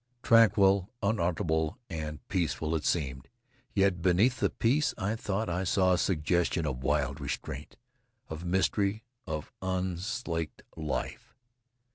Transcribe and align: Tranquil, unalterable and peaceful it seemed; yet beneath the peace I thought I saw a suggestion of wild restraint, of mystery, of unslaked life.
Tranquil, 0.23 0.89
unalterable 1.03 1.77
and 1.87 2.27
peaceful 2.27 2.73
it 2.73 2.85
seemed; 2.85 3.27
yet 3.75 4.01
beneath 4.01 4.39
the 4.39 4.49
peace 4.49 4.95
I 4.97 5.15
thought 5.15 5.47
I 5.47 5.63
saw 5.63 5.93
a 5.93 5.97
suggestion 5.99 6.65
of 6.65 6.81
wild 6.81 7.21
restraint, 7.21 7.77
of 8.27 8.43
mystery, 8.43 9.03
of 9.27 9.51
unslaked 9.61 10.63
life. 10.75 11.35